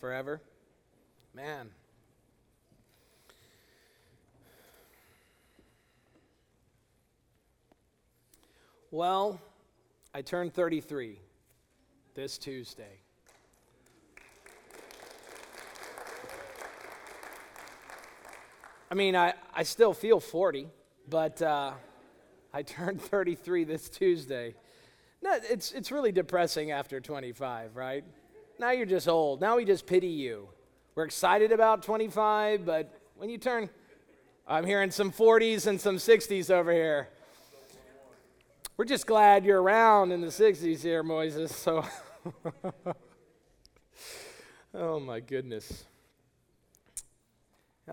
[0.00, 0.40] forever.
[1.34, 1.70] Man.
[8.90, 9.40] Well,
[10.12, 11.20] I turned 33
[12.14, 13.00] this Tuesday.
[18.90, 20.66] I mean, I, I still feel 40,
[21.08, 21.72] but uh,
[22.52, 24.54] I turned 33 this Tuesday.
[25.22, 28.04] No, it's, it's really depressing after 25, right?
[28.60, 29.40] Now you're just old.
[29.40, 30.46] Now we just pity you.
[30.94, 33.70] We're excited about 25, but when you turn,
[34.46, 37.08] I'm hearing some 40s and some 60s over here.
[38.76, 41.48] We're just glad you're around in the 60s here, Moises.
[41.48, 41.86] So,
[44.74, 45.86] oh my goodness.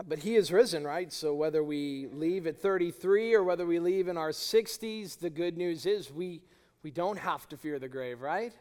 [0.06, 1.14] But he is risen, right?
[1.14, 5.58] So whether we leave at 33 or whether we leave in our 60s, the good
[5.58, 6.42] news is we,
[6.84, 8.52] we don't have to fear the grave, right?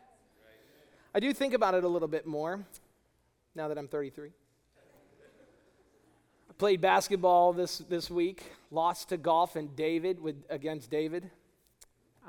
[1.16, 2.62] I do think about it a little bit more
[3.54, 4.28] now that I'm 33.
[6.50, 11.30] I played basketball this, this week, lost to golf and David with, against David.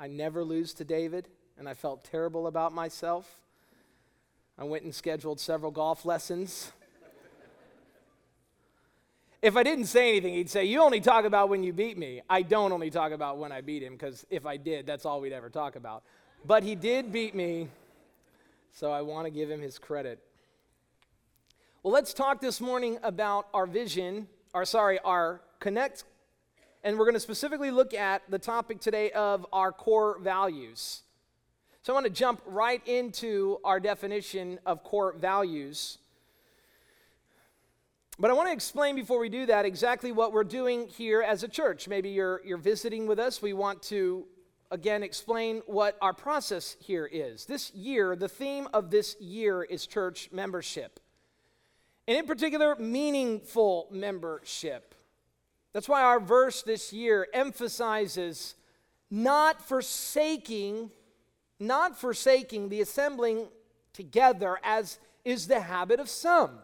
[0.00, 3.42] I never lose to David, and I felt terrible about myself.
[4.58, 6.72] I went and scheduled several golf lessons.
[9.42, 12.22] if I didn't say anything, he'd say, You only talk about when you beat me.
[12.30, 15.20] I don't only talk about when I beat him, because if I did, that's all
[15.20, 16.04] we'd ever talk about.
[16.46, 17.68] But he did beat me
[18.78, 20.20] so I want to give him his credit.
[21.82, 26.04] Well, let's talk this morning about our vision, or sorry, our connect,
[26.84, 31.02] and we're going to specifically look at the topic today of our core values.
[31.82, 35.98] So I want to jump right into our definition of core values.
[38.16, 41.42] But I want to explain before we do that exactly what we're doing here as
[41.42, 41.88] a church.
[41.88, 43.42] Maybe you're, you're visiting with us.
[43.42, 44.24] We want to
[44.70, 47.46] again explain what our process here is.
[47.46, 51.00] This year, the theme of this year is church membership.
[52.06, 54.94] And in particular, meaningful membership.
[55.72, 58.54] That's why our verse this year emphasizes
[59.10, 60.90] not forsaking,
[61.58, 63.48] not forsaking the assembling
[63.92, 66.58] together as is the habit of some.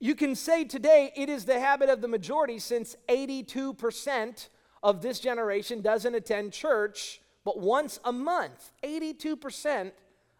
[0.00, 4.48] You can say today it is the habit of the majority since 82%
[4.82, 8.70] of this generation doesn't attend church but once a month.
[8.84, 9.92] 82%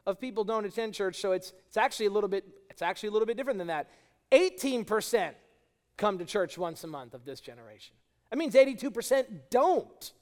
[0.07, 3.13] of people don't attend church, so it's, it's actually a little bit it's actually a
[3.13, 3.91] little bit different than that.
[4.33, 5.33] 18%
[5.99, 7.95] come to church once a month of this generation.
[8.31, 10.13] That means 82% don't.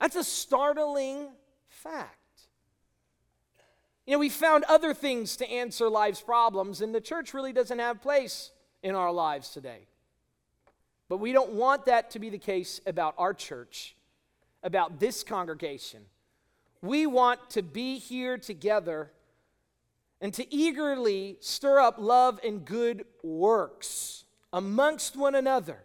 [0.00, 1.28] That's a startling
[1.68, 2.16] fact.
[4.06, 7.78] You know, we found other things to answer life's problems, and the church really doesn't
[7.78, 8.52] have place
[8.82, 9.86] in our lives today.
[11.08, 13.94] But we don't want that to be the case about our church,
[14.62, 16.02] about this congregation.
[16.80, 19.12] We want to be here together
[20.20, 25.82] and to eagerly stir up love and good works amongst one another,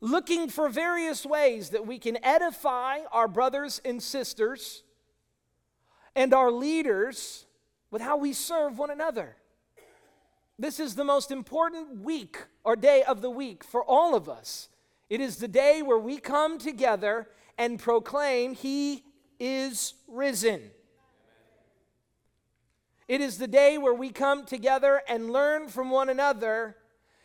[0.00, 4.82] looking for various ways that we can edify our brothers and sisters
[6.16, 7.46] and our leaders
[7.90, 9.36] with how we serve one another.
[10.58, 14.68] This is the most important week or day of the week for all of us.
[15.08, 19.04] It is the day where we come together and proclaim, He
[19.38, 20.70] is risen.
[23.06, 26.76] It is the day where we come together and learn from one another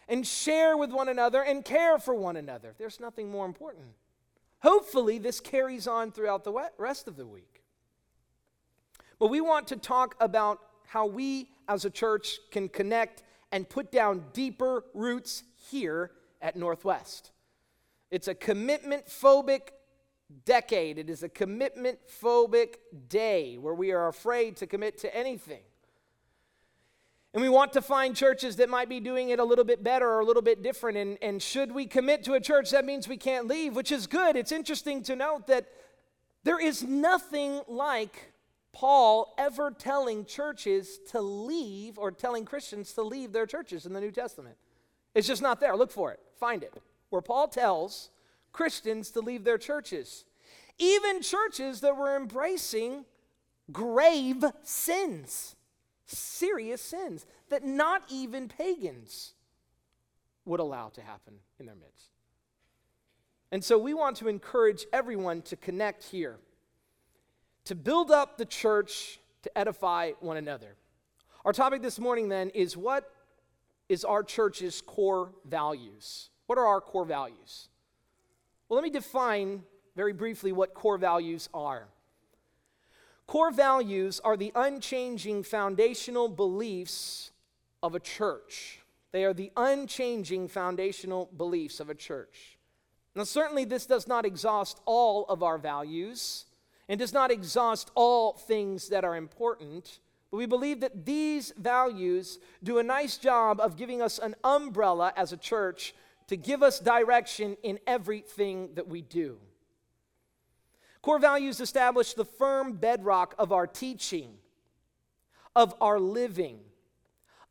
[0.08, 2.76] and share with one another and care for one another.
[2.78, 3.88] There's nothing more important.
[4.62, 7.64] Hopefully, this carries on throughout the rest of the week.
[9.20, 13.92] But we want to talk about how we as a church can connect and put
[13.92, 17.32] down deeper roots here at Northwest.
[18.12, 19.70] It's a commitment phobic
[20.46, 20.98] decade.
[20.98, 22.76] It is a commitment phobic
[23.08, 25.62] day where we are afraid to commit to anything.
[27.34, 30.08] And we want to find churches that might be doing it a little bit better
[30.08, 30.98] or a little bit different.
[30.98, 34.06] And, and should we commit to a church, that means we can't leave, which is
[34.06, 34.36] good.
[34.36, 35.68] It's interesting to note that
[36.44, 38.33] there is nothing like
[38.74, 44.02] Paul ever telling churches to leave or telling Christians to leave their churches in the
[44.02, 44.58] New Testament.
[45.14, 45.78] It's just not there.
[45.78, 46.74] Look for it, find it.
[47.10, 48.10] Where Paul tells
[48.52, 50.26] Christians to leave their churches,
[50.80, 53.06] even churches that were embracing
[53.72, 55.56] grave sins,
[56.08, 59.34] serious sins that not even pagans
[60.46, 62.10] would allow to happen in their midst.
[63.52, 66.40] And so we want to encourage everyone to connect here
[67.66, 70.76] to build up the church to edify one another.
[71.46, 73.12] Our topic this morning then is what
[73.90, 76.30] is our church's core values?
[76.48, 77.70] What are our core values?
[78.68, 79.64] Well, let me define
[79.96, 81.88] very briefly what core values are.
[83.28, 87.32] Core values are the unchanging foundational beliefs
[87.82, 88.80] of a church.
[89.12, 92.58] They are the unchanging foundational beliefs of a church.
[93.16, 96.46] Now, certainly, this does not exhaust all of our values
[96.94, 99.98] and does not exhaust all things that are important,
[100.30, 105.12] but we believe that these values do a nice job of giving us an umbrella
[105.18, 105.96] as a church
[106.28, 109.40] to give us direction in everything that we do.
[111.02, 114.30] Core values establish the firm bedrock of our teaching,
[115.56, 116.60] of our living,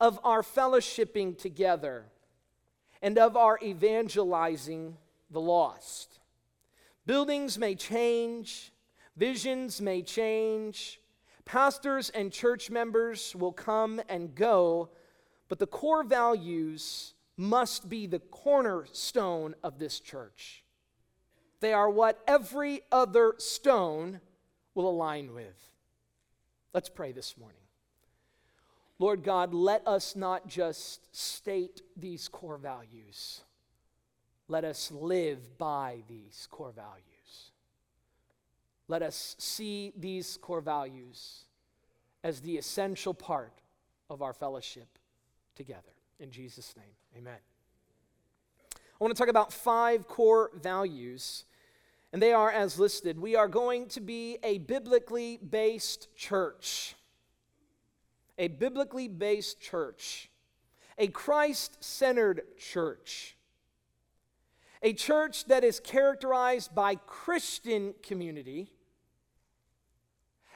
[0.00, 2.04] of our fellowshipping together,
[3.02, 4.96] and of our evangelizing
[5.32, 6.20] the lost.
[7.06, 8.68] Buildings may change,
[9.16, 11.00] visions may change,
[11.44, 14.90] pastors and church members will come and go,
[15.48, 20.64] but the core values must be the cornerstone of this church.
[21.60, 24.20] They are what every other stone
[24.74, 25.56] will align with.
[26.74, 27.58] Let's pray this morning.
[28.98, 33.40] Lord God, let us not just state these core values,
[34.48, 37.11] let us live by these core values.
[38.88, 41.44] Let us see these core values
[42.25, 43.61] as the essential part
[44.11, 44.99] of our fellowship
[45.55, 45.93] together.
[46.20, 47.38] In Jesus' name, amen.
[48.75, 51.44] I want to talk about five core values,
[52.12, 53.19] and they are as listed.
[53.19, 56.94] We are going to be a biblically based church
[58.38, 60.31] a biblically based church,
[60.99, 63.37] a Christ centered church,
[64.82, 68.73] a church that is characterized by Christian community,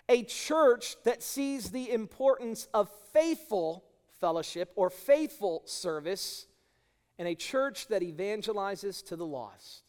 [0.08, 3.84] a church that sees the importance of faithful
[4.20, 6.46] fellowship or faithful service,
[7.18, 9.82] and a church that evangelizes to the lost.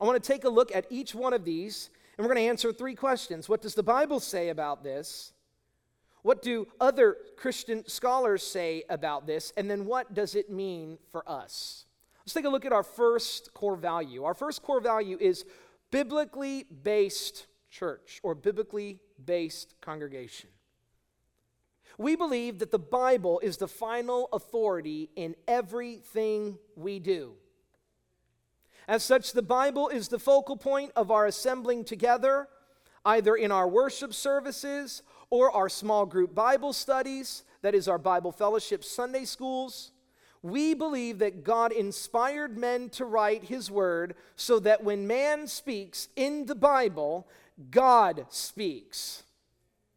[0.00, 2.50] I want to take a look at each one of these, and we're going to
[2.50, 3.48] answer three questions.
[3.48, 5.32] What does the Bible say about this?
[6.22, 9.52] What do other Christian scholars say about this?
[9.56, 11.86] And then what does it mean for us?
[12.24, 14.24] Let's take a look at our first core value.
[14.24, 15.44] Our first core value is
[15.90, 20.50] biblically based church or biblically based congregation.
[21.98, 27.34] We believe that the Bible is the final authority in everything we do.
[28.88, 32.48] As such, the Bible is the focal point of our assembling together,
[33.04, 38.32] either in our worship services or our small group Bible studies, that is, our Bible
[38.32, 39.92] fellowship Sunday schools.
[40.42, 46.08] We believe that God inspired men to write His word so that when man speaks
[46.16, 47.28] in the Bible,
[47.70, 49.22] God speaks.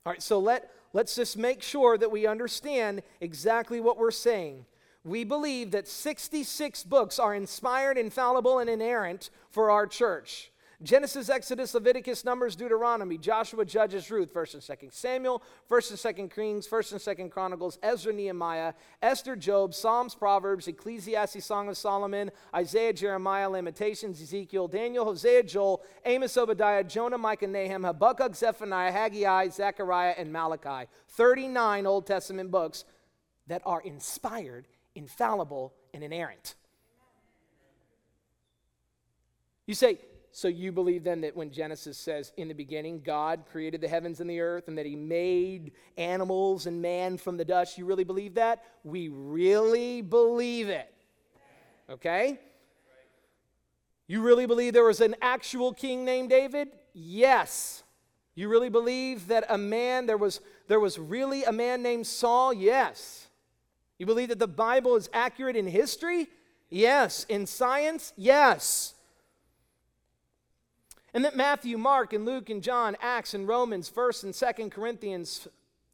[0.06, 4.66] All right, so let, let's just make sure that we understand exactly what we're saying.
[5.04, 10.52] We believe that 66 books are inspired, infallible, and inerrant for our church.
[10.84, 16.36] Genesis, Exodus, Leviticus, Numbers, Deuteronomy, Joshua, Judges, Ruth, 1st and 2nd Samuel, 1st and 2nd
[16.36, 22.30] Kings, 1st and 2nd Chronicles, Ezra, Nehemiah, Esther, Job, Psalms, Proverbs, Ecclesiastes, Song of Solomon,
[22.54, 29.50] Isaiah, Jeremiah, Lamentations, Ezekiel, Daniel, Hosea, Joel, Amos, Obadiah, Jonah, Micah, Nahum, Habakkuk, Zephaniah, Haggai,
[29.50, 30.90] Zechariah, and Malachi.
[31.10, 32.84] 39 Old Testament books
[33.48, 36.56] that are inspired, infallible, and inerrant.
[39.66, 40.00] You say,
[40.36, 44.20] so you believe then that when Genesis says, in the beginning, God created the heavens
[44.20, 48.04] and the earth and that he made animals and man from the dust, you really
[48.04, 48.66] believe that?
[48.84, 50.94] We really believe it.
[51.90, 52.38] Okay?
[54.08, 56.68] You really believe there was an actual king named David?
[56.94, 57.84] Yes.
[58.36, 62.54] You really believe that a man, there was, there was really a man named Saul?
[62.54, 63.30] Yes.
[63.98, 66.28] You believe that the Bible is accurate in history?
[66.70, 67.26] Yes.
[67.30, 68.12] In science?
[68.18, 68.95] Yes.
[71.16, 75.48] And that Matthew, Mark, and Luke, and John, Acts, and Romans, 1st and 2nd Corinthians,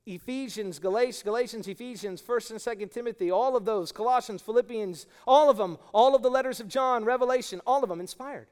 [0.08, 5.58] Ephesians, Galatians, Galatians, Ephesians, 1st and 2nd Timothy, all of those, Colossians, Philippians, all of
[5.58, 8.48] them, all of the letters of John, Revelation, all of them inspired.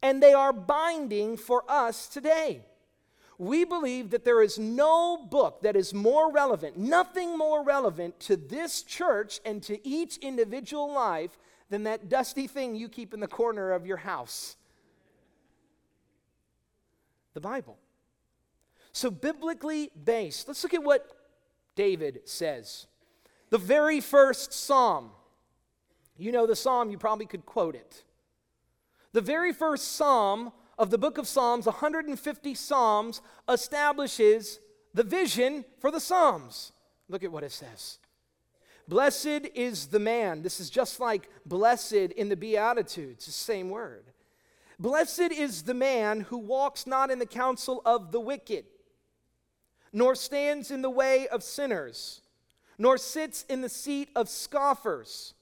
[0.00, 2.60] And they are binding for us today.
[3.36, 8.36] We believe that there is no book that is more relevant, nothing more relevant to
[8.36, 11.36] this church and to each individual life
[11.70, 14.54] than that dusty thing you keep in the corner of your house
[17.36, 17.76] the Bible.
[18.92, 21.06] So, biblically based, let's look at what
[21.74, 22.86] David says.
[23.50, 25.10] The very first psalm,
[26.16, 28.04] you know the psalm, you probably could quote it.
[29.12, 34.58] The very first psalm of the book of Psalms, 150 psalms, establishes
[34.94, 36.72] the vision for the psalms.
[37.08, 37.98] Look at what it says.
[38.88, 40.40] Blessed is the man.
[40.40, 44.04] This is just like blessed in the Beatitudes, the same word.
[44.78, 48.66] Blessed is the man who walks not in the counsel of the wicked,
[49.92, 52.20] nor stands in the way of sinners,
[52.76, 55.32] nor sits in the seat of scoffers.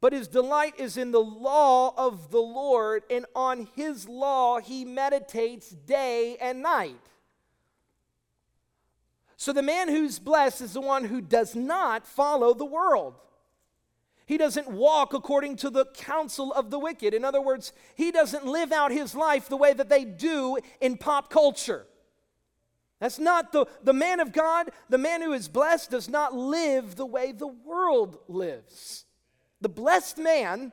[0.00, 4.84] But his delight is in the law of the Lord, and on his law he
[4.84, 7.00] meditates day and night.
[9.36, 13.14] So the man who's blessed is the one who does not follow the world.
[14.26, 17.12] He doesn't walk according to the counsel of the wicked.
[17.12, 20.96] In other words, he doesn't live out his life the way that they do in
[20.96, 21.86] pop culture.
[23.00, 26.96] That's not the, the man of God, the man who is blessed, does not live
[26.96, 29.04] the way the world lives.
[29.60, 30.72] The blessed man,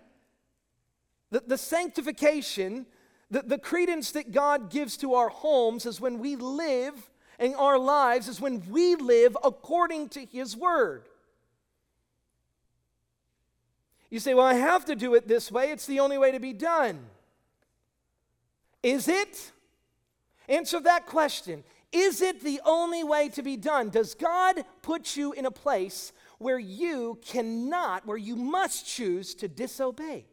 [1.29, 2.85] the, the sanctification,
[3.29, 7.77] the, the credence that God gives to our homes is when we live in our
[7.77, 11.09] lives, is when we live according to His word.
[14.11, 16.39] You say, Well, I have to do it this way, it's the only way to
[16.39, 16.99] be done.
[18.83, 19.51] Is it?
[20.47, 21.63] Answer that question.
[21.91, 23.89] Is it the only way to be done?
[23.89, 29.47] Does God put you in a place where you cannot, where you must choose to
[29.47, 30.25] disobey?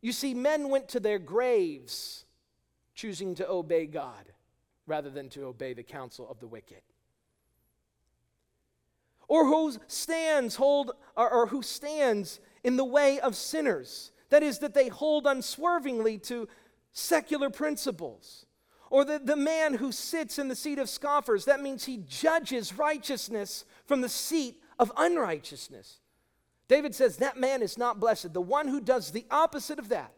[0.00, 2.24] You see, men went to their graves
[2.94, 4.32] choosing to obey God
[4.86, 6.82] rather than to obey the counsel of the wicked.
[9.34, 14.12] Or who stands hold or, or who stands in the way of sinners.
[14.30, 16.46] That is, that they hold unswervingly to
[16.92, 18.46] secular principles.
[18.90, 22.78] Or the, the man who sits in the seat of scoffers, that means he judges
[22.78, 25.98] righteousness from the seat of unrighteousness.
[26.68, 28.34] David says that man is not blessed.
[28.34, 30.14] The one who does the opposite of that,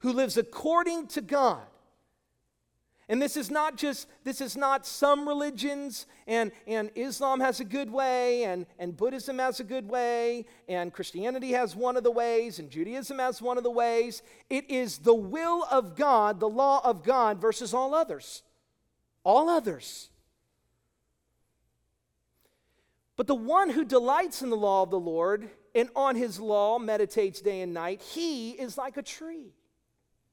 [0.00, 1.64] who lives according to God,
[3.08, 7.64] and this is not just, this is not some religions, and, and Islam has a
[7.64, 12.10] good way, and, and Buddhism has a good way, and Christianity has one of the
[12.10, 14.22] ways, and Judaism has one of the ways.
[14.48, 18.42] It is the will of God, the law of God, versus all others.
[19.24, 20.08] All others.
[23.16, 26.78] But the one who delights in the law of the Lord and on his law
[26.78, 29.54] meditates day and night, he is like a tree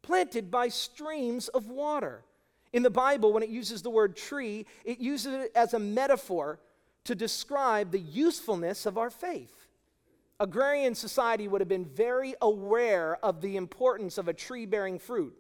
[0.01, 2.23] planted by streams of water
[2.71, 6.59] in the Bible, when it uses the word tree, it uses it as a metaphor
[7.05, 9.67] to describe the usefulness of our faith.
[10.39, 15.35] Agrarian society would have been very aware of the importance of a tree bearing fruit.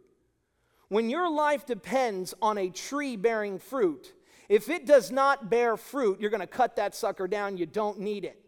[0.89, 4.13] When your life depends on a tree bearing fruit,
[4.49, 7.57] if it does not bear fruit, you're going to cut that sucker down.
[7.57, 8.43] You don't need it.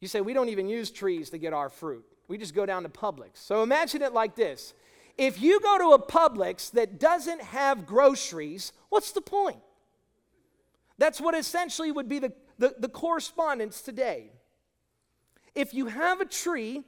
[0.00, 2.04] You say, we don't even use trees to get our fruit.
[2.26, 3.36] We just go down to Publix.
[3.36, 4.74] So imagine it like this
[5.18, 9.60] if you go to a Publix that doesn't have groceries, what's the point?
[10.98, 14.30] That's what essentially would be the, the, the correspondence today.
[15.54, 16.84] If you have a tree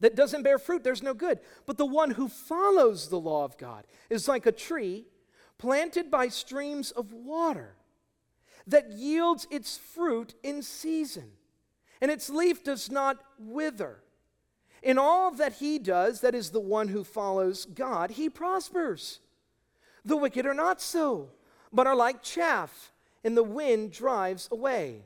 [0.00, 1.38] that doesn't bear fruit, there's no good.
[1.64, 5.06] But the one who follows the law of God is like a tree
[5.58, 7.76] planted by streams of water
[8.66, 11.30] that yields its fruit in season,
[12.00, 14.02] and its leaf does not wither.
[14.82, 19.20] In all that he does, that is the one who follows God, he prospers.
[20.04, 21.30] The wicked are not so,
[21.72, 22.90] but are like chaff,
[23.22, 25.04] and the wind drives away.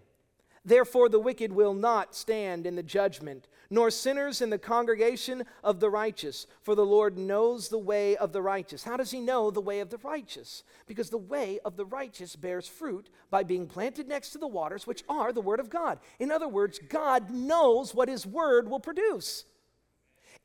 [0.64, 5.78] Therefore, the wicked will not stand in the judgment, nor sinners in the congregation of
[5.78, 6.49] the righteous.
[6.62, 8.83] For the Lord knows the way of the righteous.
[8.83, 10.64] How does he know the way of the righteous?
[10.88, 14.88] Because the way of the righteous bears fruit by being planted next to the waters,
[14.88, 16.00] which are the word of God.
[16.18, 19.45] In other words, God knows what his word will produce.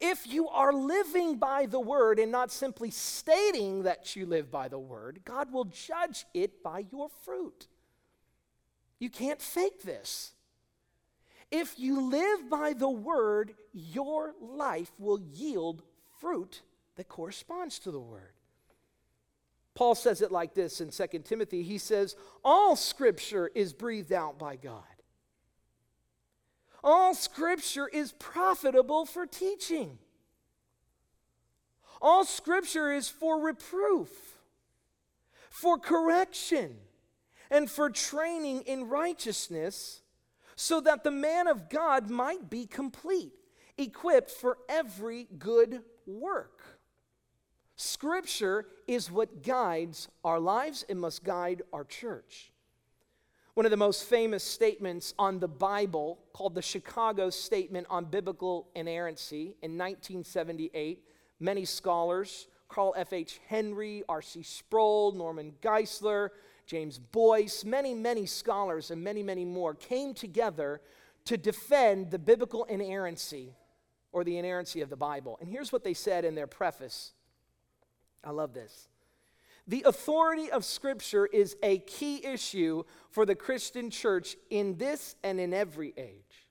[0.03, 4.67] If you are living by the word and not simply stating that you live by
[4.67, 7.67] the word, God will judge it by your fruit.
[8.98, 10.31] You can't fake this.
[11.51, 15.84] If you live by the word, your life will yield
[16.20, 16.62] fruit
[16.96, 18.34] that corresponds to the word.
[19.75, 21.62] Paul says it like this in 2 Timothy.
[21.62, 24.84] He says, All scripture is breathed out by God
[26.83, 29.97] all scripture is profitable for teaching.
[32.01, 34.09] All scripture is for reproof,
[35.50, 36.77] for correction,
[37.51, 40.01] and for training in righteousness,
[40.55, 43.33] so that the man of God might be complete,
[43.77, 46.61] equipped for every good work.
[47.75, 52.50] Scripture is what guides our lives, it must guide our church.
[53.61, 58.67] One of the most famous statements on the Bible, called the Chicago Statement on Biblical
[58.73, 61.03] Inerrancy in 1978,
[61.39, 63.39] many scholars, Carl F.H.
[63.45, 64.41] Henry, R.C.
[64.41, 66.29] Sproul, Norman Geisler,
[66.65, 70.81] James Boice, many, many scholars, and many, many more came together
[71.25, 73.53] to defend the biblical inerrancy
[74.11, 75.37] or the inerrancy of the Bible.
[75.39, 77.11] And here's what they said in their preface.
[78.23, 78.87] I love this.
[79.67, 85.39] The authority of Scripture is a key issue for the Christian church in this and
[85.39, 86.47] in every age.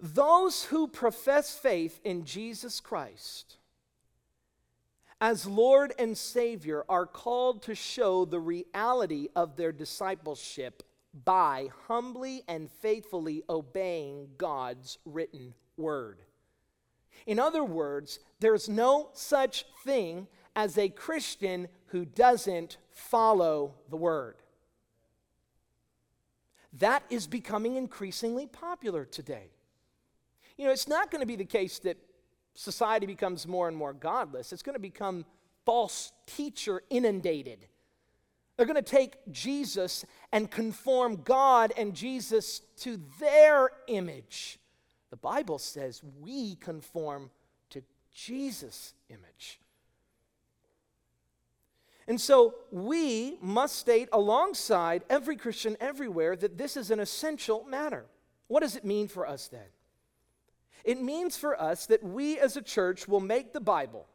[0.00, 3.56] Those who profess faith in Jesus Christ
[5.22, 10.82] as Lord and Savior are called to show the reality of their discipleship
[11.24, 16.18] by humbly and faithfully obeying God's written word.
[17.24, 24.36] In other words, there's no such thing as a Christian who doesn't follow the word.
[26.78, 29.50] That is becoming increasingly popular today.
[30.56, 31.98] You know, it's not going to be the case that
[32.54, 35.24] society becomes more and more godless, it's going to become
[35.64, 37.66] false teacher inundated.
[38.56, 44.58] They're going to take Jesus and conform God and Jesus to their image.
[45.10, 47.30] The Bible says we conform
[47.70, 47.82] to
[48.12, 49.58] Jesus' image.
[52.08, 58.06] And so we must state alongside every Christian everywhere that this is an essential matter.
[58.48, 59.60] What does it mean for us then?
[60.84, 64.06] It means for us that we as a church will make the Bible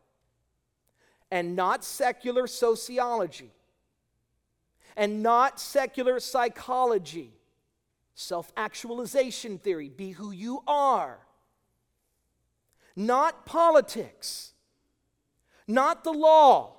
[1.32, 3.52] and not secular sociology
[4.98, 7.32] and not secular psychology,
[8.16, 11.20] self actualization theory, be who you are,
[12.96, 14.54] not politics,
[15.68, 16.77] not the law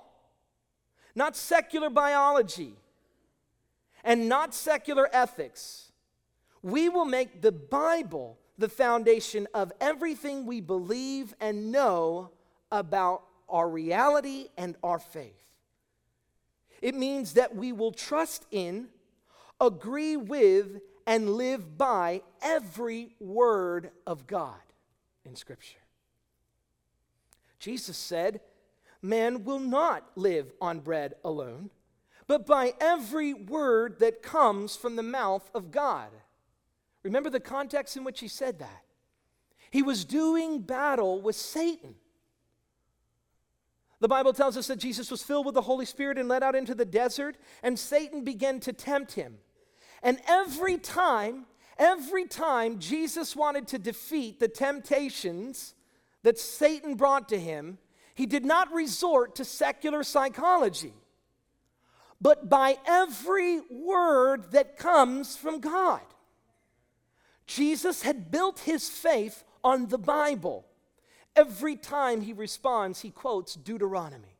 [1.19, 2.73] not secular biology,
[4.05, 5.91] and not secular ethics.
[6.61, 12.31] We will make the Bible the foundation of everything we believe and know
[12.71, 15.43] about our reality and our faith.
[16.81, 18.87] It means that we will trust in,
[19.59, 24.61] agree with, and live by every word of God
[25.25, 25.79] in Scripture.
[27.59, 28.39] Jesus said,
[29.01, 31.69] man will not live on bread alone,
[32.27, 36.09] but by every word that comes from the mouth of God.
[37.03, 38.83] Remember the context in which he said that?
[39.71, 41.95] He was doing battle with Satan.
[43.99, 46.55] The Bible tells us that Jesus was filled with the Holy Spirit and led out
[46.55, 49.37] into the desert, and Satan began to tempt him.
[50.01, 51.45] And every time,
[51.77, 55.75] every time Jesus wanted to defeat the temptations
[56.23, 57.77] that Satan brought to him,
[58.19, 60.91] he did not resort to secular psychology,
[62.19, 66.01] but by every word that comes from God.
[67.47, 70.65] Jesus had built his faith on the Bible.
[71.33, 74.35] Every time he responds, he quotes Deuteronomy.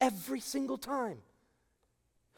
[0.00, 1.18] Every single time.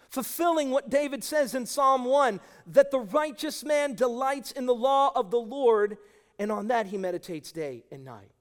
[0.09, 5.13] Fulfilling what David says in Psalm 1 that the righteous man delights in the law
[5.15, 5.99] of the Lord,
[6.41, 8.34] and on that he meditates day and night.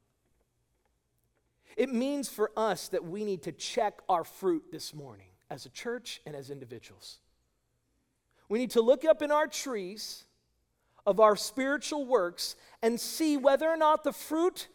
[1.75, 5.69] It means for us that we need to check our fruit this morning as a
[5.69, 7.19] church and as individuals.
[8.49, 10.25] We need to look up in our trees
[11.05, 14.67] of our spiritual works and see whether or not the fruit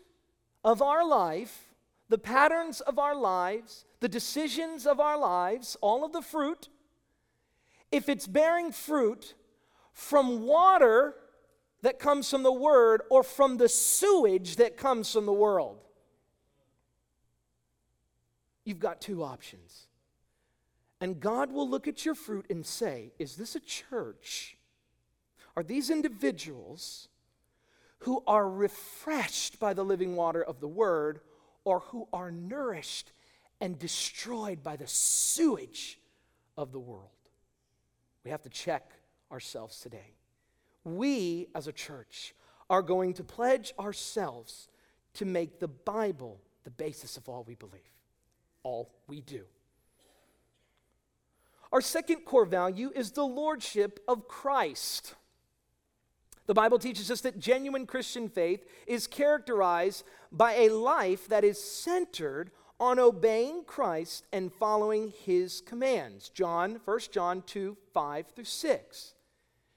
[0.65, 1.75] of our life,
[2.09, 6.69] the patterns of our lives, the decisions of our lives, all of the fruit,
[7.91, 9.35] if it's bearing fruit
[9.93, 11.15] from water
[11.83, 15.79] that comes from the Word or from the sewage that comes from the world
[18.69, 19.87] you've got two options.
[21.01, 24.57] And God will look at your fruit and say, Is this a church?
[25.57, 27.09] Are these individuals
[28.01, 31.21] who are refreshed by the living water of the word
[31.65, 33.11] or who are nourished
[33.61, 35.99] and destroyed by the sewage
[36.57, 37.09] of the world?
[38.25, 38.93] We have to check
[39.33, 40.15] ourselves today.
[40.85, 42.35] We, as a church,
[42.71, 44.69] are going to pledge ourselves
[45.15, 47.98] to make the Bible the basis of all we believe
[48.69, 49.45] all we do.
[51.73, 55.15] Our second core value is the lordship of Christ.
[56.47, 61.63] The Bible teaches us that genuine Christian faith is characterized by a life that is
[61.63, 66.29] centered on obeying Christ and following his commands.
[66.29, 69.15] John, 1 John 2, 5 through 6.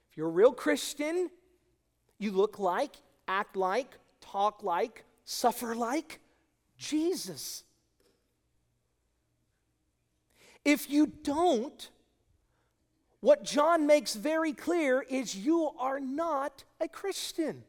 [0.09, 1.29] If you're a real Christian,
[2.19, 2.95] you look like,
[3.27, 6.19] act like, talk like, suffer like
[6.77, 7.63] Jesus.
[10.63, 11.89] If you don't,
[13.19, 17.63] what John makes very clear is you are not a Christian.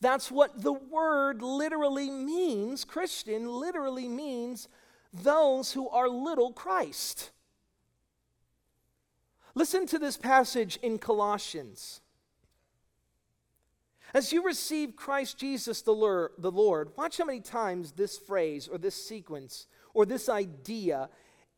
[0.00, 2.84] That's what the word literally means.
[2.84, 4.68] Christian literally means
[5.12, 7.30] those who are little Christ.
[9.54, 12.00] Listen to this passage in Colossians.
[14.14, 18.94] As you receive Christ Jesus the Lord, watch how many times this phrase or this
[18.94, 21.08] sequence or this idea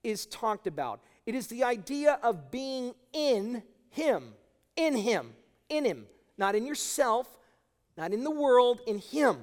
[0.03, 1.01] is talked about.
[1.27, 4.35] It is the idea of being in Him,
[4.77, 5.35] in Him,
[5.69, 7.29] in Him, not in yourself,
[7.97, 9.39] not in the world, in Him.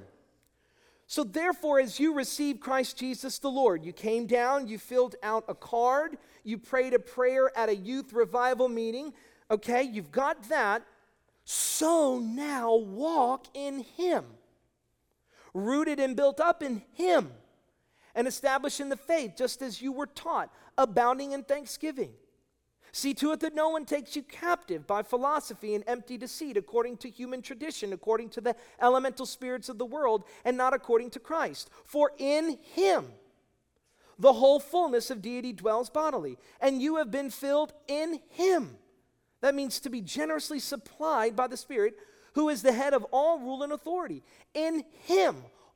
[1.08, 5.44] So, therefore, as you receive Christ Jesus the Lord, you came down, you filled out
[5.48, 9.14] a card, you prayed a prayer at a youth revival meeting,
[9.50, 10.84] okay, you've got that.
[11.46, 14.24] So now walk in Him,
[15.56, 17.32] rooted and built up in Him,
[18.20, 22.12] and established in the faith, just as you were taught, abounding in thanksgiving.
[22.92, 26.98] See to it that no one takes you captive by philosophy and empty deceit, according
[26.98, 31.20] to human tradition, according to the elemental spirits of the world, and not according to
[31.20, 31.70] Christ.
[31.86, 33.06] For in him
[34.18, 38.76] the whole fullness of deity dwells bodily, and you have been filled in him.
[39.40, 41.96] That means to be generously supplied by the Spirit,
[42.34, 44.24] who is the head of all rule and authority.
[44.54, 45.38] In him,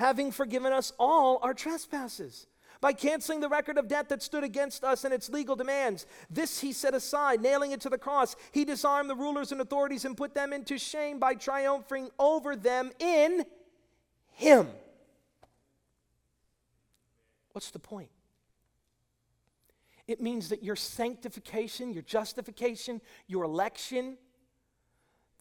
[0.00, 2.46] having forgiven us all our trespasses
[2.80, 6.06] by canceling the record of debt that stood against us and its legal demands.
[6.30, 8.34] This he set aside, nailing it to the cross.
[8.50, 12.90] He disarmed the rulers and authorities and put them into shame by triumphing over them
[12.98, 13.44] in
[14.32, 14.68] him.
[17.52, 18.08] What's the point?
[20.06, 24.16] It means that your sanctification, your justification, your election,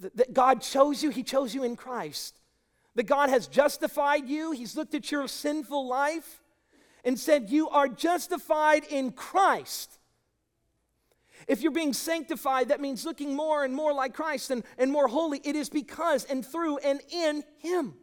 [0.02, 2.39] that, God chose you, He chose you in Christ
[3.00, 4.52] that God has justified you.
[4.52, 6.44] He's looked at your sinful life
[7.06, 10.00] and said, You are justified in Christ.
[11.48, 15.08] If you're being sanctified, that means looking more and more like Christ and, and more
[15.08, 15.40] holy.
[15.46, 17.94] It is because and through and in Him.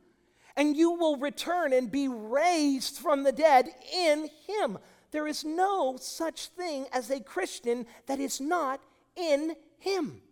[0.56, 4.78] And you will return and be raised from the dead in Him.
[5.11, 8.80] There is no such thing as a Christian that is not
[9.14, 10.22] in Him.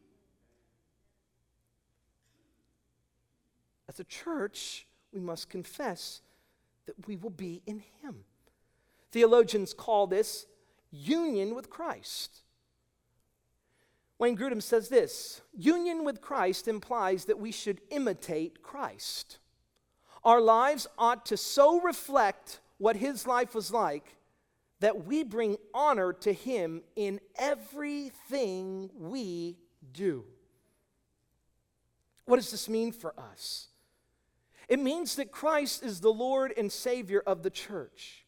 [3.95, 6.21] As a church, we must confess
[6.87, 8.25] that we will be in Him.
[9.13, 10.47] Theologians call this
[10.91, 12.43] union with Christ.
[14.19, 19.39] Wayne Grudem says this union with Christ implies that we should imitate Christ.
[20.25, 24.17] Our lives ought to so reflect what his life was like
[24.81, 29.57] that we bring honor to him in everything we
[29.93, 30.25] do.
[32.25, 33.69] What does this mean for us?
[34.69, 38.25] It means that Christ is the Lord and Savior of the church.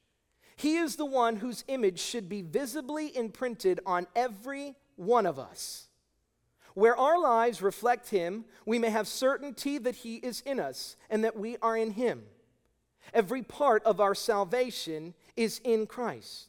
[0.56, 5.88] He is the one whose image should be visibly imprinted on every one of us.
[6.74, 11.24] Where our lives reflect Him, we may have certainty that He is in us and
[11.24, 12.24] that we are in Him.
[13.14, 16.48] Every part of our salvation is in Christ.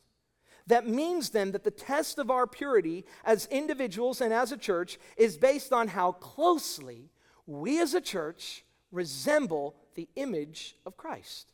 [0.68, 5.00] That means then that the test of our purity as individuals and as a church
[5.16, 7.10] is based on how closely
[7.46, 11.52] we as a church resemble the image of Christ.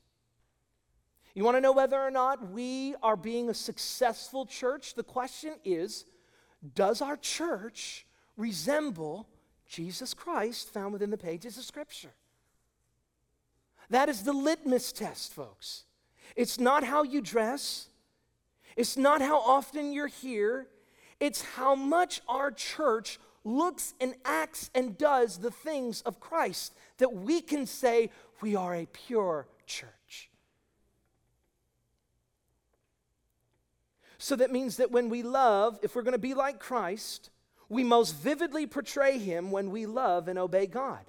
[1.34, 4.94] You want to know whether or not we are being a successful church?
[4.94, 6.06] The question is
[6.76, 8.06] Does our church
[8.38, 9.28] resemble
[9.68, 12.14] Jesus Christ found within the pages of Scripture?
[13.90, 15.86] That is the litmus test, folks.
[16.36, 17.90] It's not how you dress,
[18.76, 20.68] it's not how often you're here,
[21.20, 27.14] it's how much our church looks and acts and does the things of Christ that
[27.14, 28.10] we can say
[28.42, 30.30] we are a pure church.
[34.18, 37.30] So that means that when we love, if we're going to be like Christ,
[37.68, 41.02] we most vividly portray him when we love and obey God.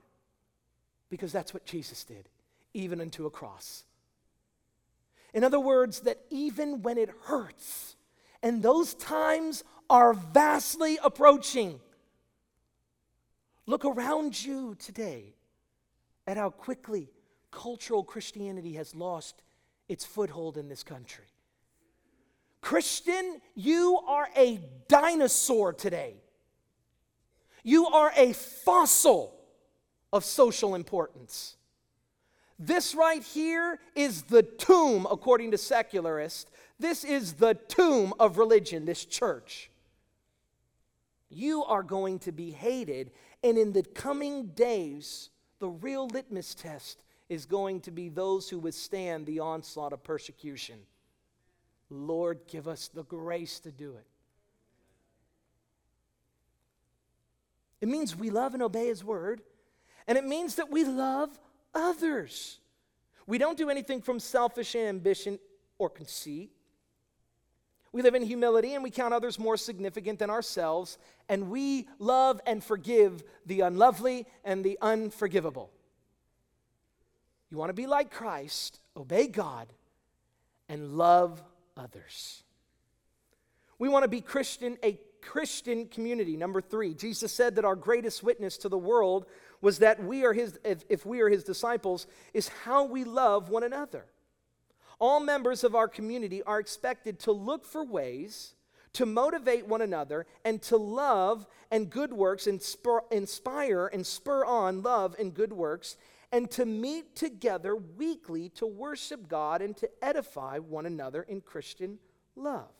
[1.10, 2.28] Because that's what Jesus did,
[2.72, 3.84] even unto a cross.
[5.32, 7.96] In other words, that even when it hurts,
[8.42, 11.80] and those times are vastly approaching,
[13.66, 15.34] Look around you today
[16.26, 17.10] at how quickly
[17.50, 19.42] cultural Christianity has lost
[19.88, 21.24] its foothold in this country.
[22.60, 26.16] Christian, you are a dinosaur today.
[27.62, 29.34] You are a fossil
[30.12, 31.56] of social importance.
[32.58, 36.50] This right here is the tomb, according to secularists.
[36.78, 39.70] This is the tomb of religion, this church.
[41.30, 43.10] You are going to be hated
[43.44, 45.28] and in the coming days,
[45.58, 50.78] the real litmus test is going to be those who withstand the onslaught of persecution.
[51.90, 54.06] Lord, give us the grace to do it.
[57.82, 59.42] It means we love and obey His word,
[60.08, 61.38] and it means that we love
[61.74, 62.60] others.
[63.26, 65.38] We don't do anything from selfish ambition
[65.76, 66.50] or conceit.
[67.94, 72.40] We live in humility and we count others more significant than ourselves, and we love
[72.44, 75.70] and forgive the unlovely and the unforgivable.
[77.52, 79.68] You want to be like Christ, obey God,
[80.68, 81.40] and love
[81.76, 82.42] others.
[83.78, 86.36] We want to be Christian, a Christian community.
[86.36, 89.24] Number three, Jesus said that our greatest witness to the world
[89.60, 93.50] was that we are his, if, if we are his disciples, is how we love
[93.50, 94.04] one another.
[95.00, 98.54] All members of our community are expected to look for ways
[98.94, 104.44] to motivate one another and to love and good works, and spur, inspire and spur
[104.44, 105.96] on love and good works,
[106.32, 111.98] and to meet together weekly to worship God and to edify one another in Christian
[112.36, 112.70] love.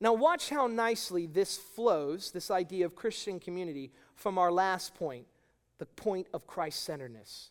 [0.00, 5.26] Now, watch how nicely this flows, this idea of Christian community, from our last point,
[5.78, 7.50] the point of Christ centeredness.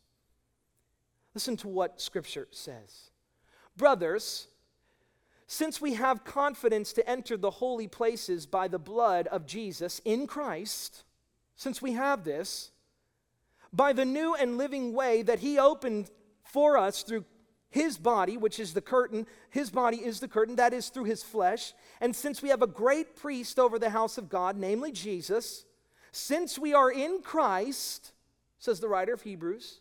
[1.34, 3.11] Listen to what Scripture says.
[3.78, 4.48] Brothers,
[5.52, 10.26] since we have confidence to enter the holy places by the blood of Jesus in
[10.26, 11.04] Christ,
[11.58, 12.72] since we have this,
[13.74, 16.10] by the new and living way that He opened
[16.42, 17.26] for us through
[17.70, 21.22] His body, which is the curtain, His body is the curtain, that is through His
[21.22, 21.74] flesh.
[22.00, 25.66] And since we have a great priest over the house of God, namely Jesus,
[26.14, 28.14] since we are in Christ,
[28.58, 29.81] says the writer of Hebrews,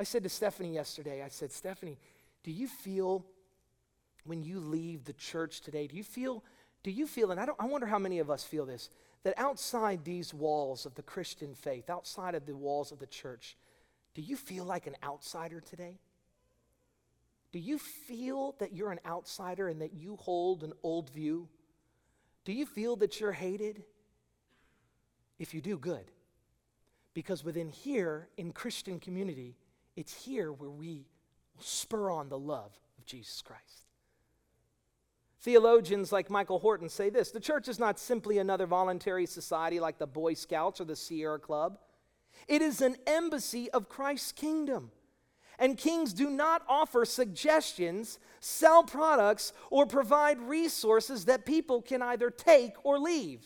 [0.00, 1.98] I said to Stephanie yesterday, I said, Stephanie,
[2.42, 3.22] do you feel
[4.24, 6.42] when you leave the church today, do you feel,
[6.82, 8.88] do you feel, and I, don't, I wonder how many of us feel this,
[9.24, 13.58] that outside these walls of the Christian faith, outside of the walls of the church,
[14.14, 15.98] do you feel like an outsider today?
[17.52, 21.46] Do you feel that you're an outsider and that you hold an old view?
[22.46, 23.82] Do you feel that you're hated?
[25.38, 26.10] If you do, good.
[27.12, 29.56] Because within here, in Christian community,
[30.00, 31.04] it's here where we
[31.58, 33.84] spur on the love of Jesus Christ.
[35.42, 39.98] Theologians like Michael Horton say this the church is not simply another voluntary society like
[39.98, 41.78] the Boy Scouts or the Sierra Club,
[42.48, 44.90] it is an embassy of Christ's kingdom.
[45.58, 52.30] And kings do not offer suggestions, sell products, or provide resources that people can either
[52.30, 53.42] take or leave.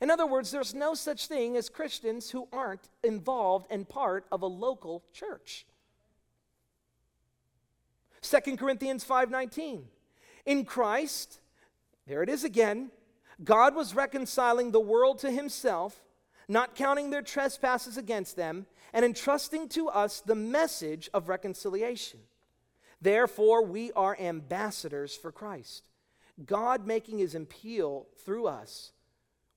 [0.00, 4.42] In other words, there's no such thing as Christians who aren't involved and part of
[4.42, 5.66] a local church.
[8.26, 9.88] 2 Corinthians 5:19.
[10.44, 11.40] In Christ,
[12.06, 12.90] there it is again,
[13.42, 16.04] God was reconciling the world to himself,
[16.48, 22.20] not counting their trespasses against them, and entrusting to us the message of reconciliation.
[23.00, 25.88] Therefore, we are ambassadors for Christ.
[26.44, 28.92] God making his appeal through us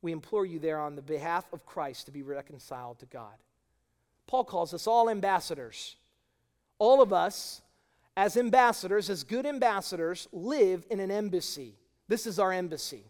[0.01, 3.35] we implore you there on the behalf of Christ to be reconciled to God.
[4.27, 5.97] Paul calls us all ambassadors.
[6.77, 7.61] All of us,
[8.19, 11.77] as ambassadors, as good ambassadors, live in an embassy.
[12.09, 13.05] This is our embassy.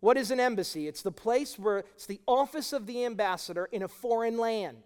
[0.00, 0.88] What is an embassy?
[0.88, 4.78] It's the place where it's the office of the ambassador in a foreign land.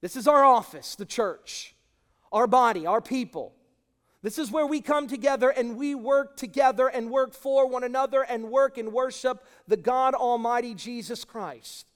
[0.00, 1.76] This is our office, the church,
[2.32, 3.54] our body, our people.
[4.22, 8.24] This is where we come together and we work together and work for one another
[8.24, 11.86] and work and worship the God Almighty Jesus Christ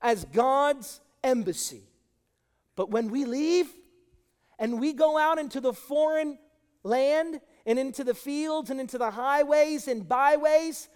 [0.00, 1.82] as God's embassy.
[2.76, 3.68] But when we leave
[4.58, 6.38] and we go out into the foreign
[6.82, 10.88] land and into the fields and into the highways and byways,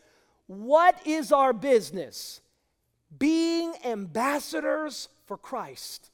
[0.47, 2.41] what is our business?
[3.19, 6.11] Being ambassadors for Christ.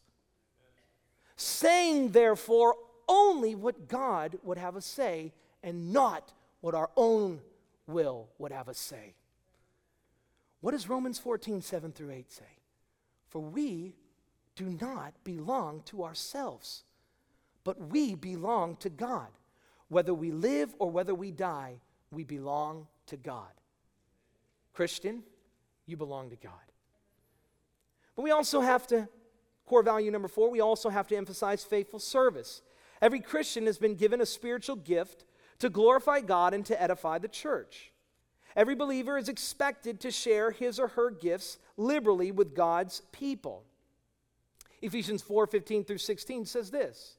[1.37, 2.74] Saying, therefore,
[3.08, 5.32] only what God would have us say
[5.62, 7.40] and not what our own
[7.87, 9.14] will would have us say.
[10.61, 12.44] What does Romans 14, 7 through 8 say?
[13.28, 13.94] For we
[14.56, 16.82] do not belong to ourselves,
[17.68, 19.26] but we belong to God.
[19.88, 23.50] Whether we live or whether we die, we belong to God.
[24.72, 25.22] Christian,
[25.85, 26.54] you belong to God.
[28.16, 29.07] But we also have to,
[29.66, 32.62] core value number four, we also have to emphasize faithful service.
[33.02, 35.26] Every Christian has been given a spiritual gift
[35.59, 37.92] to glorify God and to edify the church.
[38.57, 43.64] Every believer is expected to share his or her gifts liberally with God's people.
[44.81, 47.17] Ephesians 4 15 through 16 says this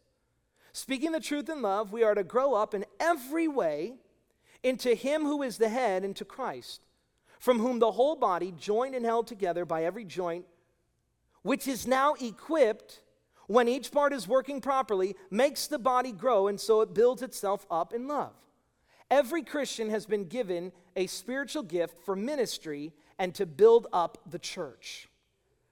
[0.71, 3.95] Speaking the truth in love, we are to grow up in every way
[4.63, 6.81] into Him who is the head, into Christ,
[7.39, 10.45] from whom the whole body, joined and held together by every joint,
[11.41, 13.01] which is now equipped
[13.47, 17.65] when each part is working properly, makes the body grow, and so it builds itself
[17.71, 18.33] up in love.
[19.09, 24.37] Every Christian has been given a spiritual gift for ministry and to build up the
[24.37, 25.09] church.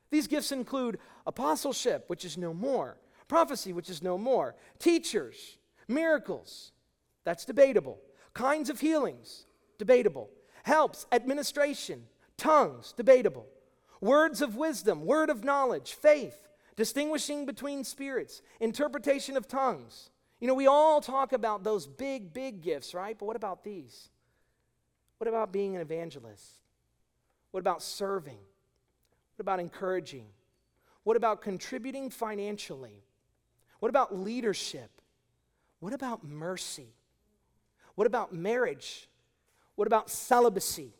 [0.09, 6.71] These gifts include apostleship, which is no more, prophecy, which is no more, teachers, miracles,
[7.23, 7.99] that's debatable,
[8.33, 9.45] kinds of healings,
[9.77, 10.29] debatable,
[10.63, 12.03] helps, administration,
[12.37, 13.47] tongues, debatable,
[14.01, 20.09] words of wisdom, word of knowledge, faith, distinguishing between spirits, interpretation of tongues.
[20.39, 23.17] You know, we all talk about those big, big gifts, right?
[23.17, 24.09] But what about these?
[25.17, 26.45] What about being an evangelist?
[27.51, 28.37] What about serving?
[28.37, 30.27] What about encouraging?
[31.03, 33.03] What about contributing financially?
[33.79, 34.89] What about leadership?
[35.79, 36.93] What about mercy?
[37.95, 39.09] What about marriage?
[39.75, 40.93] What about celibacy?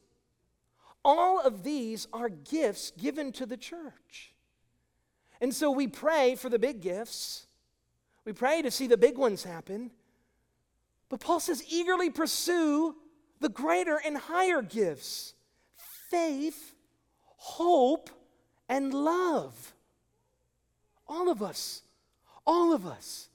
[1.03, 4.33] All of these are gifts given to the church.
[5.39, 7.47] And so we pray for the big gifts.
[8.25, 9.91] We pray to see the big ones happen.
[11.09, 12.95] But Paul says, eagerly pursue
[13.39, 15.33] the greater and higher gifts
[16.09, 16.73] faith,
[17.37, 18.09] hope,
[18.69, 19.73] and love.
[21.07, 21.83] All of us,
[22.47, 23.27] all of us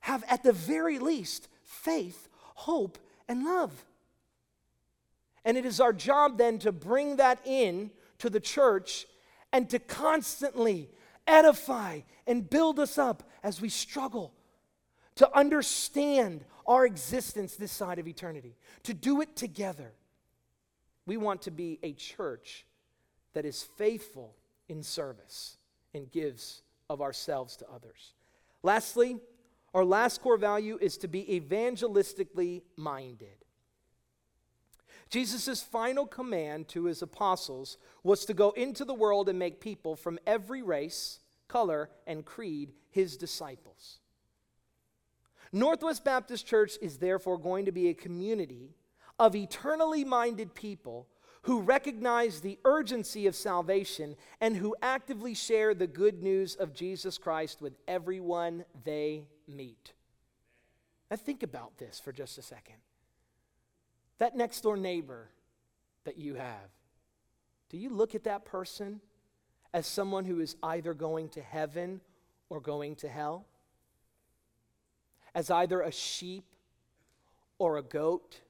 [0.00, 3.84] have at the very least faith, hope, and love.
[5.44, 9.06] And it is our job then to bring that in to the church
[9.52, 10.90] and to constantly
[11.26, 14.32] edify and build us up as we struggle
[15.16, 19.92] to understand our existence this side of eternity, to do it together.
[21.06, 22.66] We want to be a church
[23.32, 24.36] that is faithful
[24.68, 25.56] in service
[25.94, 28.14] and gives of ourselves to others.
[28.68, 29.16] Lastly,
[29.72, 33.46] our last core value is to be evangelistically minded.
[35.08, 39.96] Jesus' final command to his apostles was to go into the world and make people
[39.96, 44.00] from every race, color, and creed his disciples.
[45.50, 48.74] Northwest Baptist Church is therefore going to be a community
[49.18, 51.08] of eternally minded people
[51.42, 57.18] who recognize the urgency of salvation and who actively share the good news of Jesus
[57.18, 59.92] Christ with everyone they meet.
[61.10, 62.76] Now, think about this for just a second.
[64.18, 65.30] That next door neighbor
[66.04, 66.70] that you have,
[67.70, 69.00] do you look at that person
[69.72, 72.00] as someone who is either going to heaven
[72.50, 73.46] or going to hell?
[75.34, 76.44] As either a sheep
[77.58, 78.40] or a goat?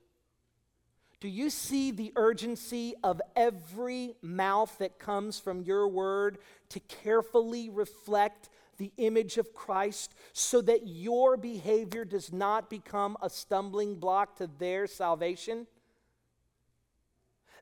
[1.21, 7.69] Do you see the urgency of every mouth that comes from your word to carefully
[7.69, 14.37] reflect the image of Christ so that your behavior does not become a stumbling block
[14.37, 15.67] to their salvation?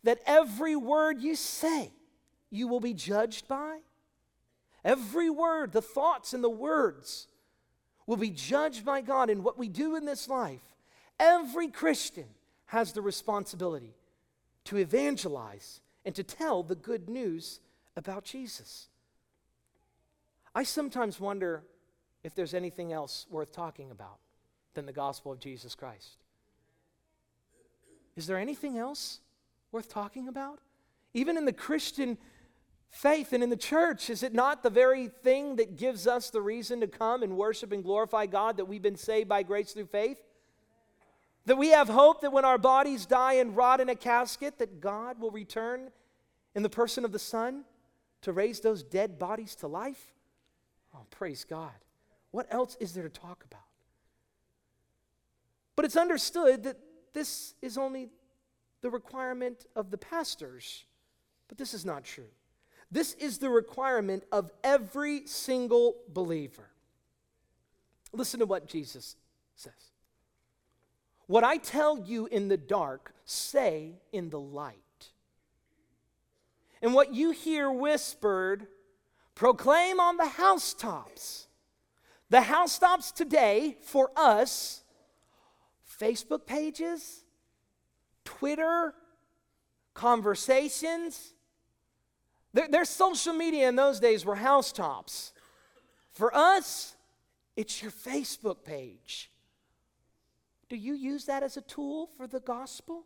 [0.04, 1.92] That every word you say,
[2.50, 3.78] you will be judged by?
[4.84, 7.26] Every word, the thoughts and the words
[8.06, 10.60] will be judged by God in what we do in this life.
[11.18, 12.26] Every Christian
[12.66, 13.94] has the responsibility
[14.64, 17.60] to evangelize and to tell the good news
[17.96, 18.88] about Jesus.
[20.54, 21.62] I sometimes wonder
[22.24, 24.18] if there's anything else worth talking about
[24.74, 26.18] than the gospel of Jesus Christ.
[28.16, 29.20] Is there anything else
[29.70, 30.60] worth talking about?
[31.14, 32.18] Even in the Christian
[32.90, 36.40] faith and in the church, is it not the very thing that gives us the
[36.40, 39.86] reason to come and worship and glorify God that we've been saved by grace through
[39.86, 40.18] faith?
[41.46, 44.80] That we have hope that when our bodies die and rot in a casket, that
[44.80, 45.90] God will return
[46.54, 47.64] in the person of the Son
[48.22, 50.14] to raise those dead bodies to life?
[50.94, 51.70] Oh, praise God.
[52.32, 53.60] What else is there to talk about?
[55.76, 56.78] But it's understood that
[57.12, 58.08] this is only
[58.80, 60.84] the requirement of the pastors,
[61.48, 62.28] but this is not true.
[62.90, 66.70] This is the requirement of every single believer.
[68.12, 69.16] Listen to what Jesus
[69.54, 69.72] says.
[71.26, 74.76] What I tell you in the dark, say in the light.
[76.80, 78.68] And what you hear whispered,
[79.34, 81.48] proclaim on the housetops.
[82.30, 84.84] The housetops today for us,
[86.00, 87.24] Facebook pages,
[88.24, 88.94] Twitter,
[89.94, 91.32] conversations.
[92.52, 95.32] Their, their social media in those days were housetops.
[96.10, 96.96] For us,
[97.56, 99.30] it's your Facebook page.
[100.68, 103.04] Do you use that as a tool for the gospel?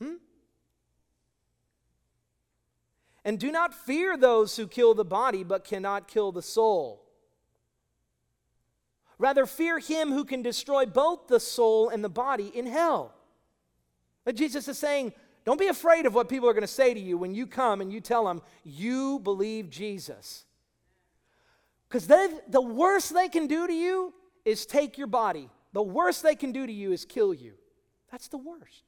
[0.00, 0.14] Hmm?
[3.24, 7.04] And do not fear those who kill the body, but cannot kill the soul.
[9.18, 13.14] Rather, fear him who can destroy both the soul and the body in hell.
[14.24, 15.12] But Jesus is saying,
[15.44, 17.82] don't be afraid of what people are going to say to you when you come
[17.82, 20.46] and you tell them you believe Jesus.
[21.88, 24.14] Because the worst they can do to you
[24.46, 25.50] is take your body.
[25.72, 27.54] The worst they can do to you is kill you.
[28.10, 28.84] That's the worst.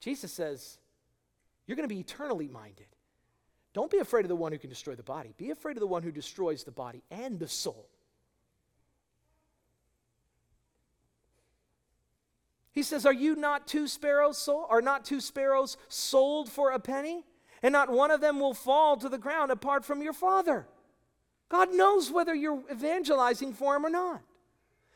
[0.00, 0.78] Jesus says,
[1.66, 2.86] You're going to be eternally minded.
[3.72, 5.32] Don't be afraid of the one who can destroy the body.
[5.38, 7.88] Be afraid of the one who destroys the body and the soul.
[12.72, 14.66] He says, Are you not two sparrows sold?
[14.68, 17.24] Are not two sparrows sold for a penny?
[17.62, 20.66] And not one of them will fall to the ground apart from your father.
[21.48, 24.22] God knows whether you're evangelizing for him or not.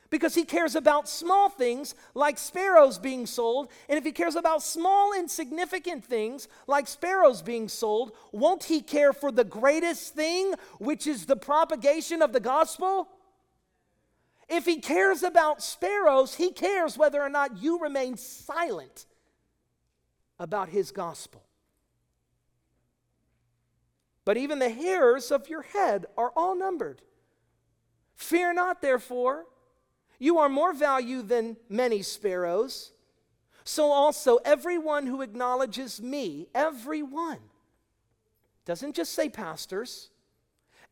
[0.09, 3.69] Because he cares about small things like sparrows being sold.
[3.89, 9.13] And if he cares about small, insignificant things like sparrows being sold, won't he care
[9.13, 13.09] for the greatest thing, which is the propagation of the gospel?
[14.49, 19.07] If he cares about sparrows, he cares whether or not you remain silent
[20.39, 21.43] about his gospel.
[24.25, 27.03] But even the hairs of your head are all numbered.
[28.15, 29.47] Fear not, therefore,
[30.19, 32.93] you are more value than many sparrows.
[33.65, 37.39] So also, everyone who acknowledges me, everyone,
[38.65, 40.11] doesn't just say pastors,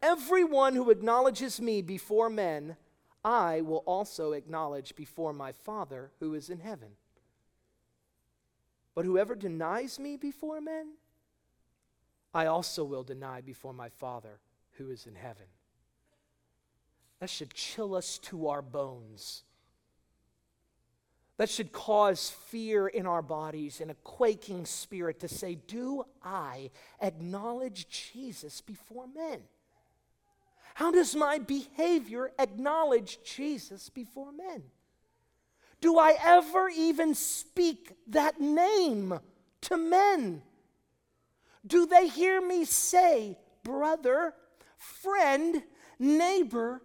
[0.02, 2.76] everyone who acknowledges me before men,
[3.24, 6.90] I will also acknowledge before my Father who is in heaven.
[8.94, 10.94] But whoever denies me before men,
[12.34, 14.40] I also will deny before my Father
[14.72, 15.46] who is in heaven.
[17.24, 19.44] That should chill us to our bones.
[21.38, 26.70] That should cause fear in our bodies and a quaking spirit to say, Do I
[27.00, 29.40] acknowledge Jesus before men?
[30.74, 34.62] How does my behavior acknowledge Jesus before men?
[35.80, 39.18] Do I ever even speak that name
[39.62, 40.42] to men?
[41.66, 44.34] Do they hear me say, brother,
[44.76, 45.62] friend,
[45.98, 46.82] neighbor?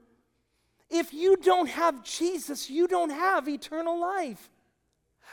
[0.89, 4.49] If you don't have Jesus, you don't have eternal life.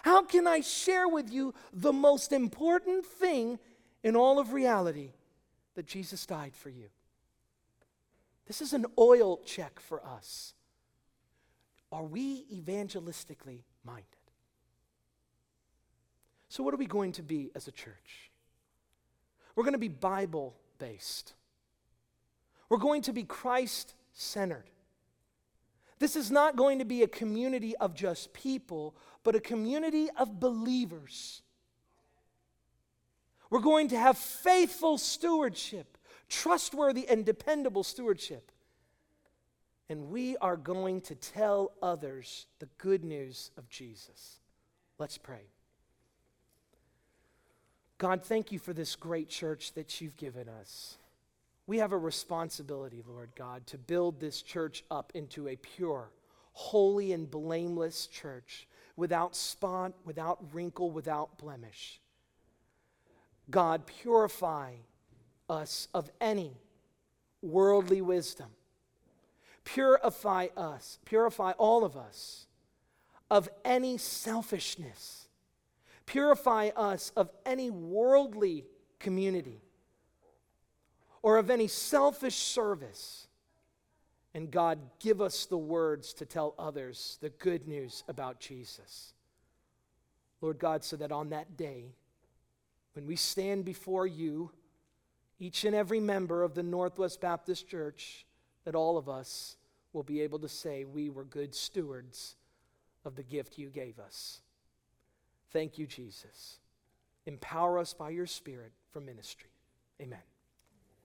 [0.02, 3.58] How can I share with you the most important thing
[4.02, 5.12] in all of reality
[5.74, 6.90] that Jesus died for you?
[8.46, 10.54] This is an oil check for us.
[11.90, 14.04] Are we evangelistically minded?
[16.48, 18.30] So, what are we going to be as a church?
[19.54, 21.34] We're going to be Bible based,
[22.68, 24.70] we're going to be Christ centered.
[25.98, 28.94] This is not going to be a community of just people,
[29.24, 31.42] but a community of believers.
[33.48, 35.96] We're going to have faithful stewardship
[36.28, 38.50] trustworthy and dependable stewardship.
[39.88, 44.40] And we are going to tell others the good news of Jesus.
[44.98, 45.42] Let's pray.
[47.98, 50.98] God, thank you for this great church that you've given us.
[51.66, 56.10] We have a responsibility, Lord God, to build this church up into a pure,
[56.52, 62.00] holy, and blameless church without spot, without wrinkle, without blemish.
[63.50, 64.74] God, purify
[65.48, 66.56] us of any
[67.42, 68.48] worldly wisdom.
[69.64, 72.46] Purify us, purify all of us
[73.30, 75.26] of any selfishness.
[76.06, 78.64] Purify us of any worldly
[79.00, 79.60] community
[81.22, 83.26] or of any selfish service.
[84.34, 89.14] And God, give us the words to tell others the good news about Jesus.
[90.40, 91.94] Lord God, so that on that day,
[92.92, 94.50] when we stand before you,
[95.38, 98.26] each and every member of the Northwest Baptist Church,
[98.64, 99.56] that all of us
[99.92, 102.36] will be able to say we were good stewards
[103.04, 104.40] of the gift you gave us.
[105.52, 106.58] Thank you, Jesus.
[107.24, 109.50] Empower us by your Spirit for ministry.
[110.00, 110.35] Amen.